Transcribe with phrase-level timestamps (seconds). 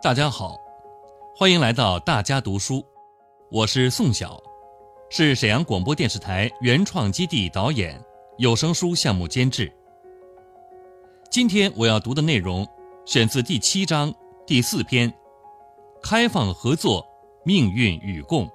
[0.00, 0.56] 大家好，
[1.34, 2.86] 欢迎来到大家读书，
[3.50, 4.40] 我是宋晓，
[5.10, 8.00] 是沈阳广播电视台原创基地导演，
[8.36, 9.70] 有声书项目监制。
[11.32, 12.64] 今天我要读的内容
[13.06, 14.14] 选自第七章
[14.46, 15.10] 第四篇
[16.00, 17.04] 《开放合作，
[17.44, 18.46] 命运与共》。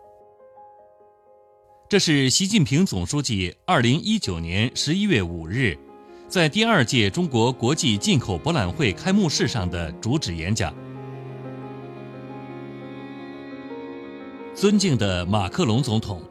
[1.89, 5.77] 这是习近平总书记二零一九年十一月五日，
[6.29, 10.73] 在第二届中国国际进口博览会开幕式上的主旨演讲。
[14.63, 16.23] 尊敬的马克龙总统，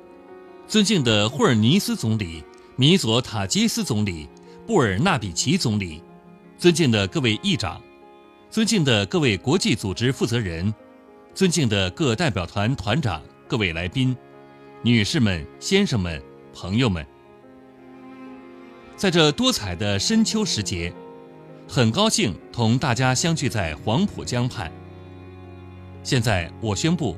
[0.66, 2.42] 尊敬的霍尔尼斯总理、
[2.76, 4.26] 米佐塔基斯总理、
[4.66, 6.02] 布尔纳比奇总理，
[6.56, 7.78] 尊敬的各位议长，
[8.48, 10.72] 尊敬的各位国际组织负责人，
[11.34, 14.16] 尊敬的各代表团团长，各位来宾，
[14.80, 16.18] 女士们、先生们、
[16.54, 17.06] 朋友们，
[18.96, 20.90] 在这多彩的深秋时节，
[21.68, 24.72] 很高兴同大家相聚在黄浦江畔。
[26.02, 27.14] 现在我宣布。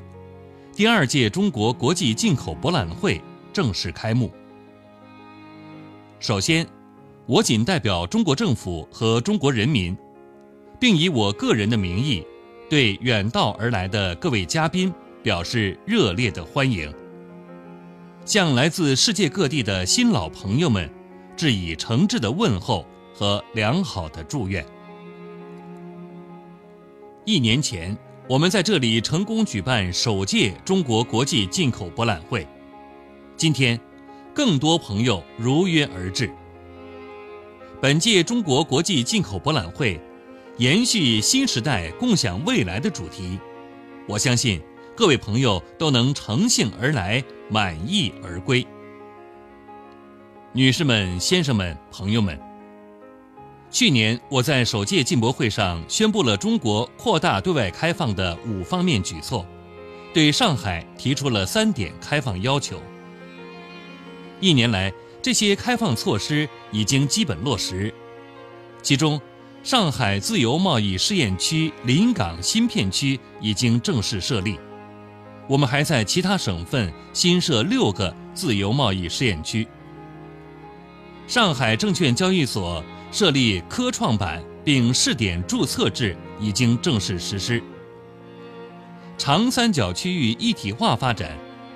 [0.75, 3.21] 第二届中国国际进口博览会
[3.53, 4.29] 正式开幕。
[6.19, 6.67] 首先，
[7.25, 9.95] 我谨代表中国政府和中国人民，
[10.77, 12.27] 并以我个人的名义，
[12.69, 16.93] 对远道而来的各位嘉宾表示热烈的欢迎，
[18.25, 20.89] 向来自世界各地的新老朋友们
[21.37, 24.65] 致以诚挚的问候和良好的祝愿。
[27.23, 27.97] 一年前。
[28.27, 32.45] 我们在这里成功举办首届中国国际进口博览会，
[33.37, 33.79] 今天，
[34.33, 36.27] 更多朋友如约而至。
[37.79, 40.01] 本届中国国际进口博览会
[40.57, 43.37] 延续“新时代共享未来”的主题，
[44.07, 44.59] 我相信
[44.95, 48.65] 各位朋友都能乘兴而来，满意而归。
[50.51, 52.54] 女士们、先生们、朋友们。
[53.75, 59.45] 去年，我在首届进博会上宣布了中国扩大对外开放的五方面举措，
[60.13, 62.81] 对上海提出了三点开放要求。
[64.39, 67.93] 一年来，这些开放措施已经基本落实。
[68.81, 69.19] 其中，
[69.61, 74.57] 上海自由贸易试验区临港新片区已经正式设立。
[75.49, 79.67] 我们还在其他省份新设六个自由贸易试验区。
[81.27, 82.81] 上海证券交易所。
[83.15, 87.63] 设立科创板并试点注册制已经正式实施。
[89.17, 91.31] 长三角区域一体化发展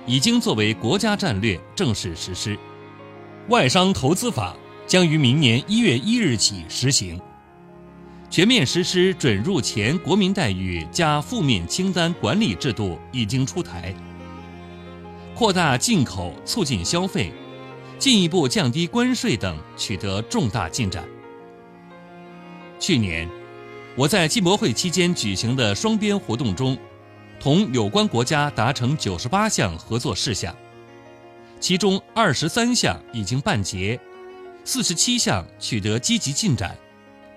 [0.06, 2.60] 已经作为国家战略正式实施。
[3.48, 4.54] 外商投资法
[4.86, 7.18] 将于明年一月一日起实行。
[8.30, 13.96] 全面实施准入前国民待遇加负面清单管理制度已经出台。
[15.34, 17.32] 扩大进口，促进消费，
[17.98, 21.08] 进一步降低关税等取得重大进展。
[22.80, 23.30] 去年，
[23.96, 26.78] 我在进博会期间举行的双边活动中，
[27.38, 30.56] 同有关国家达成九十八项合作事项，
[31.60, 34.00] 其中二十三项已经办结，
[34.64, 36.76] 四十七项取得积极进展，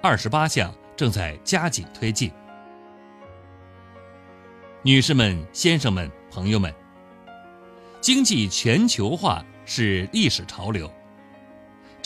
[0.01, 2.31] 二十八项正在加紧推进。
[4.83, 6.73] 女士们、先生们、朋友们，
[8.01, 10.89] 经济全球化是历史潮流。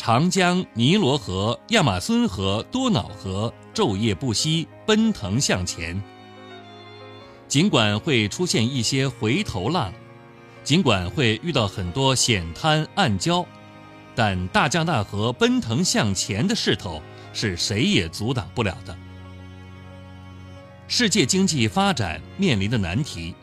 [0.07, 6.01] 长江、尼罗河、亚马孙河、多瑙河昼夜不息，奔腾向前。
[7.49, 9.93] 尽管会出现一些回头浪，
[10.63, 13.45] 尽管会遇到很多险滩暗礁，
[14.15, 17.03] 但大江大河奔腾向前的势头
[17.33, 18.97] 是谁也阻挡不了的。
[20.87, 23.35] 世界经济发展面临的难题，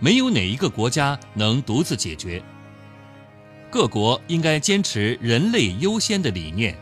[0.00, 2.42] 没有哪一个国家能独自解决。
[3.70, 6.76] 各国应该坚持人类优先的理念，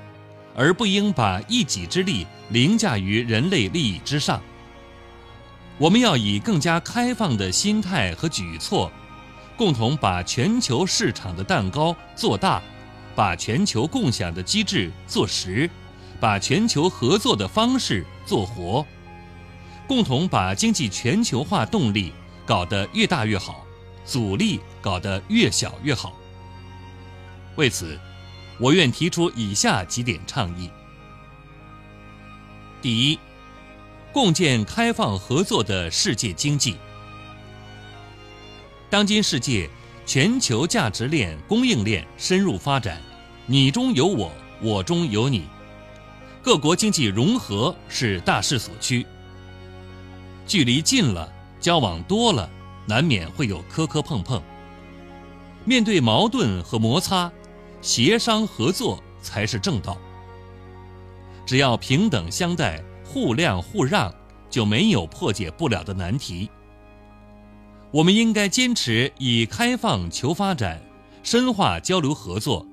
[0.55, 4.41] 而不应把一己之力凌驾于人类利益之上。
[5.79, 8.93] 我们要以更加开放的心态和举措，
[9.57, 12.63] 共同把全球市场的蛋糕做大，
[13.17, 15.69] 把全球共享的机制做实，
[16.21, 18.87] 把全球合作的方式做活，
[19.89, 22.13] 共同把经济全球化动力
[22.47, 23.67] 搞得越大越好，
[24.05, 26.15] 阻力搞得越小越好。
[27.57, 27.99] 为此，
[28.59, 30.71] 我愿提出以下几点倡议：
[32.83, 33.19] 第一，
[34.13, 36.77] 共建开放合作的世界经济。
[38.91, 39.69] 当今世界，
[40.05, 43.01] 全球价值链、供应链深入发展，
[43.47, 45.45] 你中有我，我中有你，
[46.43, 49.07] 各国经济融合是大势所趋。
[50.47, 52.51] 距离近了，交往多了，
[52.87, 54.43] 难免会有磕磕碰碰。
[55.65, 57.33] 面对矛盾和摩擦。
[57.85, 59.99] 协商合作才是正道。
[61.45, 64.13] 只要平等相待、互谅互让，
[64.49, 66.49] 就没有破解不了的难题。
[67.93, 70.83] 我们应该坚持以开放求发展，
[71.23, 72.67] 深化交流合作，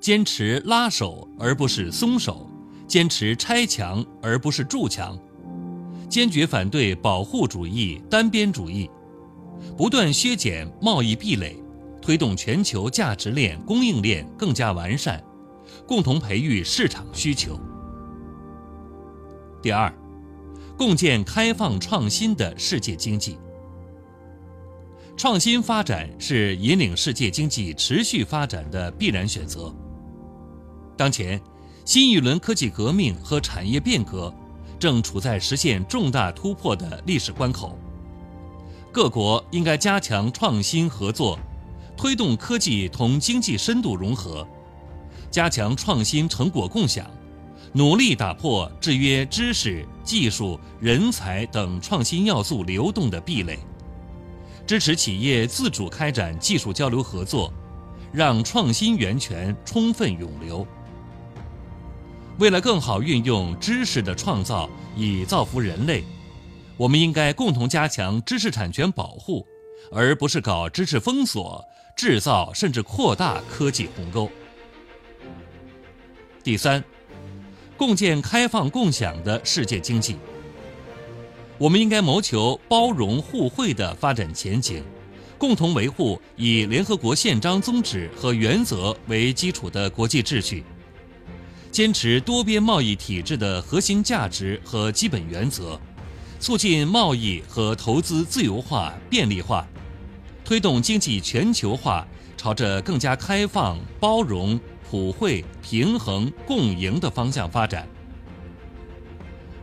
[0.00, 2.48] 坚持拉手而不是松手，
[2.86, 5.16] 坚持拆墙而不是筑墙，
[6.08, 8.90] 坚决反对保护主义、单边主义，
[9.76, 11.54] 不断削减贸易壁垒，
[12.08, 15.22] 推动全球价值链、供应链更加完善。
[15.86, 17.60] 共同培育市场需求。
[19.60, 19.92] 第二，
[20.74, 23.36] 共建开放创新的世界经济。
[25.18, 29.70] 创新发展是引领世界经济持续发展的必然选择。
[30.96, 31.38] 当前，
[31.84, 34.32] 新一轮科技革命和产业变革
[34.78, 37.78] 正处在实现重大突破的历史关口。
[38.90, 41.38] 各国应该加强创新合作，
[41.98, 44.46] 推动科技同经济深度融合。
[45.30, 47.04] 加强创新成果共享，
[47.74, 53.58] 努力打破制约知识、技术、人才等创新要素流动的壁垒，
[54.64, 57.52] 支持企业自主开展技术交流合作，
[58.12, 60.66] 让创新源泉充分涌流。
[62.38, 66.04] 为了更好运用知识的创造以造福人类，
[66.76, 69.44] 我们应该共同加强知识产权保护，
[69.90, 71.64] 而不是搞知识封锁、
[71.96, 74.30] 制造甚至扩大科技鸿沟。
[76.42, 76.82] 第三，
[77.76, 80.16] 共建开放共享的世界经济。
[81.58, 84.84] 我们应该谋求包容互惠的发展前景，
[85.36, 90.62] 共同维护以联合国宪章宗旨和原则为基础的国际秩序，
[91.72, 95.78] 坚持多边贸易体制的核心价值和基本原则，
[96.38, 99.66] 促进贸易和投资自由化便利化，
[100.44, 102.06] 推动经济全球化
[102.36, 104.58] 朝着更加开放包容。
[104.90, 107.86] 普惠、平衡、共赢的方向发展。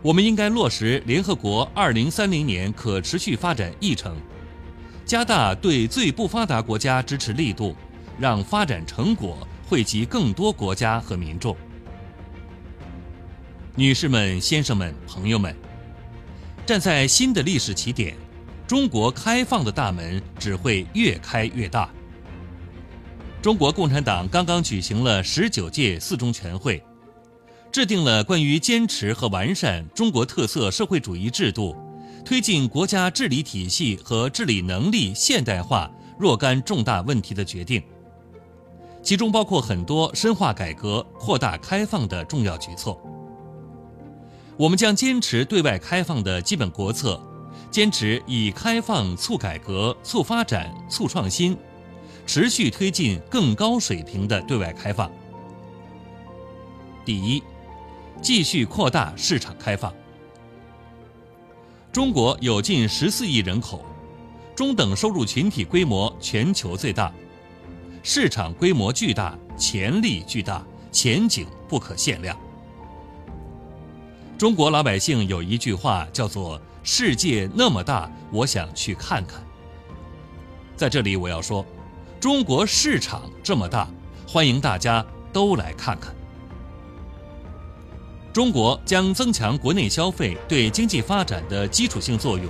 [0.03, 4.15] 我们应该落实联合国二零三零年可持续发展议程，
[5.03, 7.75] 加大对最不发达国家支持力度，
[8.19, 9.35] 让发展成果
[9.67, 11.57] 惠及更多国家和民众。
[13.73, 15.55] 女士们、先生们、朋友们，
[16.65, 18.15] 站在新的历史起点，
[18.65, 21.87] 中国开放的大门只会越开越大。
[23.39, 26.83] 中国共产党刚刚举行了十九届四中全会，
[27.71, 31.75] 制定了关于坚持和完善中国特色社会主义制度、
[32.25, 37.79] 推进国家治理体系和治理能力现代化若干重大问题的决定，
[39.03, 42.99] 其中包括很多深化改革、扩大开放的重要举措。
[44.57, 47.21] 我们将坚持对外开放的基本国策，
[47.69, 51.57] 坚持以开放促改革、促发展、促创新。
[52.27, 55.11] 持续推进更高水平的对外开放。
[57.05, 57.43] 第一，
[58.19, 59.93] 继续扩大市场开放。
[61.91, 63.85] 中国有近十四亿人口，
[64.55, 67.13] 中等收入群体规模全球最大，
[68.01, 72.35] 市场规模巨大，潜力巨大，前景不可限量。
[74.37, 79.41] 中国老百姓有一句话叫做“世界那么大，我想去看看”。
[80.75, 81.65] 在这里，我要说。
[82.19, 83.87] 中国市场这么大，
[84.27, 86.13] 欢迎大家都来看看。
[88.33, 92.47] 中国将增强国内消费对经济发展的基础性作用，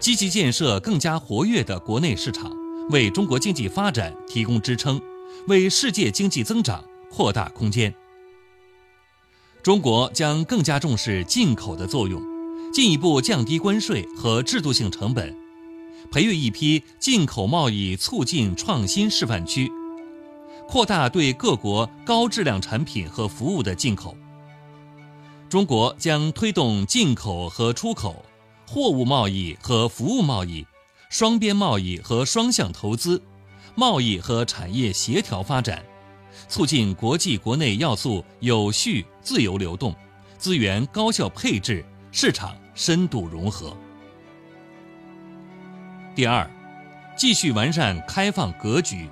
[0.00, 2.50] 积极建设更加活跃的国内市场，
[2.90, 5.00] 为中国经济发展提供支撑，
[5.46, 7.94] 为世界经济增长扩大空间。
[9.62, 12.22] 中国将更加重视进口的作用，
[12.72, 15.36] 进一步降低关税和制度性成本。
[16.10, 19.70] 培育一批进口贸易促进创新示范区，
[20.66, 24.16] 扩大对各国高质量产品和服务的进口。
[25.50, 28.24] 中国将推动进口和出口、
[28.66, 30.66] 货物贸易和服务贸易、
[31.10, 33.22] 双边贸易和双向投资、
[33.74, 35.84] 贸易和产业协调发展，
[36.48, 39.94] 促进国际国内要素有序自由流动，
[40.38, 43.76] 资源高效配置，市场深度融合。
[46.14, 46.50] 第二，
[47.16, 49.08] 继续完善开放格局。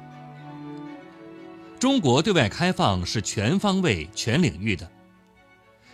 [1.78, 4.90] 中国对外开放是全方位、全领域的，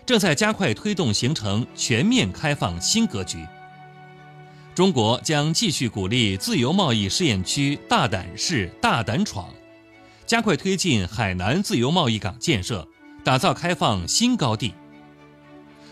[0.06, 3.46] 正在加快推动形成全面开放新格局。
[4.74, 9.48] 中国将继续鼓励自由贸易试验区大胆试、大胆闯，
[10.26, 12.86] 加快推进海南自由贸易港建设，
[13.22, 14.72] 打造开放新高地。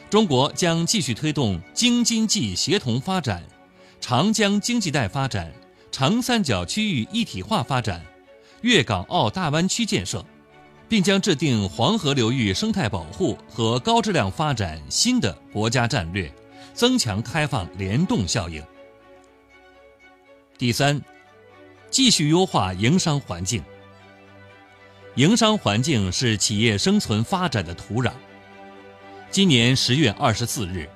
[0.08, 3.42] 中国将继续推动京津冀协同发展。
[4.00, 5.52] 长江经济带发展、
[5.92, 8.04] 长三角区域一体化发展、
[8.62, 10.24] 粤港澳大湾区建设，
[10.88, 16.30] 并将制定黄河流域生态保护和高质量发展新的国家战略，
[16.74, 18.60] 增强开放联动效应。
[20.58, 21.00] 第三，
[21.88, 23.62] 继续优化营商环境。
[25.16, 28.12] 营商环境是企业生存发展的土壤。
[29.30, 30.88] 今年十月二十四日，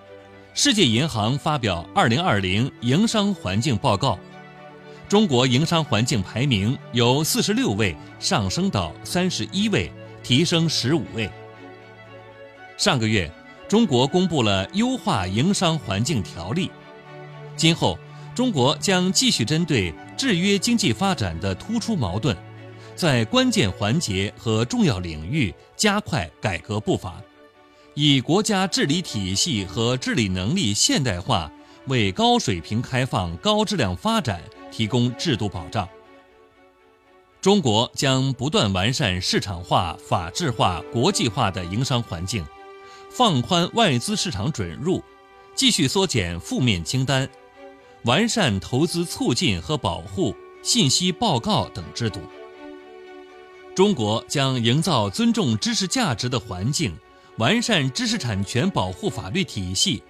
[0.55, 4.15] 世界银行发表《二零二零营商环境报告》，
[5.07, 9.93] 中国营商环境排名由四十六位上升到三十一位，
[10.23, 11.31] 提升十五位。
[12.79, 13.31] 上个月，
[13.69, 16.71] 中国公布了优化营商环境条例，
[17.55, 17.99] 今后。
[18.35, 22.37] 中国将继续针对制约经济发展的突出矛盾，
[22.97, 27.23] 在关键环节和重要领域加快改革步伐，
[27.93, 31.53] 以国家治理体系和治理能力现代化
[31.89, 34.41] 为高水平开放、高质量发展
[34.73, 35.87] 提供制度保障。
[37.43, 42.45] 中国将不断完善市场化、法治化、国际化的营商环境，
[43.11, 45.05] 放宽外资市场准入，
[45.55, 47.29] 继续缩减负面清单。
[48.05, 52.21] 完善投资促进和保护、信息报告等制度。
[53.77, 56.97] 中国将营造尊重知识价值的环境，
[57.37, 60.03] 完善知识产权保护法律体系，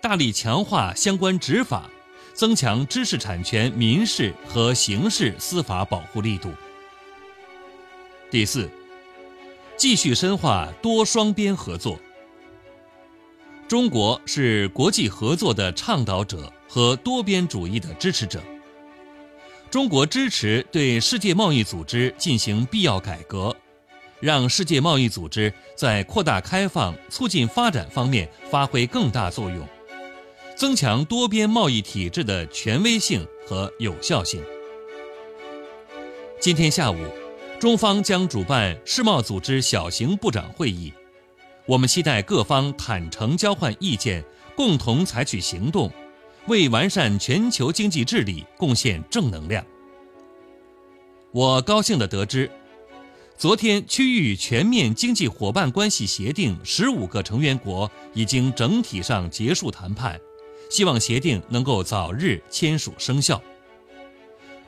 [0.00, 1.90] 大力强化相关执法，
[2.34, 6.52] 增强知识产权民事和刑事司法保护力度。
[8.30, 8.70] 第四，
[9.76, 11.98] 继续深化多双边合作。
[13.66, 16.52] 中国是国际合作的倡导者。
[16.72, 18.40] 和多边主义的支持者，
[19.70, 23.54] 中国支持对世界贸易组织进行必要改革，
[24.18, 29.64] 让世界贸易组织在扩大开放、促进发展方面发挥更大作用，
[30.56, 34.42] 增强多边贸易体制的权威性和有效性。
[36.40, 36.98] 今天下午，
[37.60, 40.92] 中方将主办世贸组织小型部长会议，
[41.66, 44.24] 我们期待各方坦诚交换意见，
[44.56, 45.88] 共同采取行动。
[46.50, 49.64] 为完善全球经济治理贡献正能量。
[51.30, 52.50] 我高兴地得知，
[53.38, 60.20] 昨天区域全面经济伙伴关系协定十五个成员国已经整体上结束谈判，
[60.68, 63.40] 希望协定能够早日签署生效。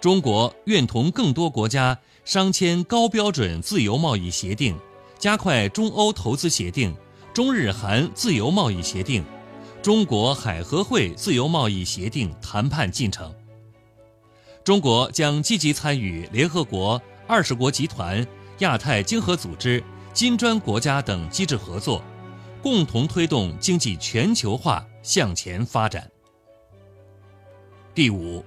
[0.00, 4.78] 中国愿同更多国家商签高标准自由贸易协定，
[5.18, 6.94] 加快中欧投资协定、
[7.34, 9.24] 中日韩自由贸易协定。
[9.82, 13.34] 中国海合会自由贸易协定谈判进程。
[14.62, 18.24] 中国将积极参与联合国、二十国集团、
[18.58, 22.00] 亚太经合组织、金砖国家等机制合作，
[22.62, 26.08] 共同推动经济全球化向前发展。
[27.92, 28.44] 第五，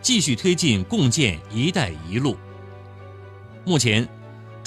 [0.00, 2.34] 继续推进共建“一带一路”。
[3.66, 4.08] 目前。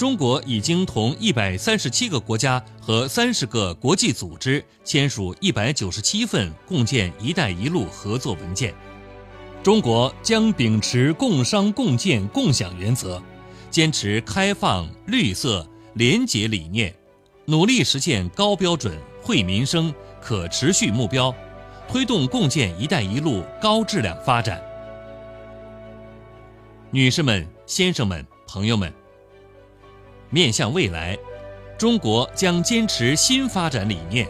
[0.00, 8.74] 中国已经同一百三十七个国家和三十个国际组织签署一百九十七份共建“一带一路”合作文件。
[9.62, 13.22] 中国将秉持共商共建共享原则，
[13.70, 16.94] 坚持开放、绿色、廉洁理念，
[17.44, 21.30] 努力实现高标准、惠民生、可持续目标，
[21.86, 24.58] 推动共建“一带一路”高质量发展。
[26.90, 28.90] 女士们、先生们、朋友们。
[30.30, 31.18] 面向未来，
[31.76, 34.28] 中国将坚持新发展理念，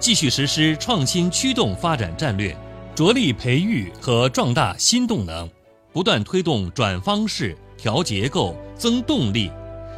[0.00, 2.56] 继续实施创新驱动发展战略，
[2.94, 5.48] 着力培育和壮大新动能，
[5.92, 9.50] 不断推动转方式、调结构、增动力，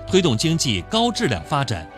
[0.06, 1.90] 推动经济高质量发展，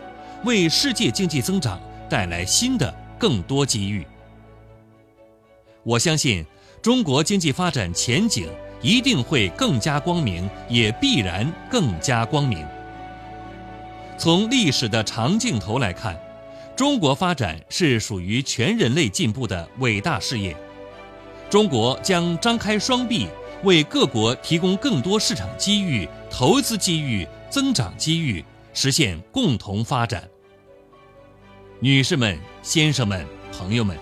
[0.45, 4.07] 为世界经济增长带来新的更多机遇。
[5.83, 6.47] 我相信，
[6.81, 8.49] 中国经济发展前景
[8.81, 12.65] 一定会更加光明，也必然更加光明。
[14.23, 16.17] 从历史的长镜头来看，
[16.76, 20.57] 中国发展是属于全人类进步的伟大事业。
[21.50, 23.26] 中国将张开双臂，
[23.64, 30.23] 为各国提供更多市场机遇、投资机遇、增长机遇，实现共同发展。
[31.81, 33.99] 女士们、先生们、朋友们，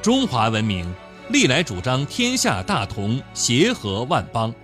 [0.00, 0.90] 中华文明
[1.28, 4.54] 历来主张天下大同、协和万邦，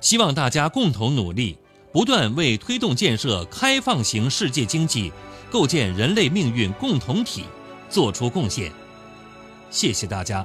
[0.00, 1.58] 希望大家共同努力。
[1.94, 5.12] 不断为推动建设开放型世界经济、
[5.48, 7.44] 构建人类命运共同体
[7.88, 8.72] 做出贡献，
[9.70, 10.44] 谢谢大家。